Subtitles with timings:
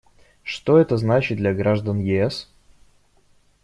[0.41, 2.49] Что это значит для граждан ЕС?